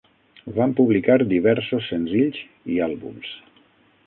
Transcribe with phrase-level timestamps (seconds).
[0.53, 2.41] Van publicar diversos senzills
[2.77, 3.37] i àlbums.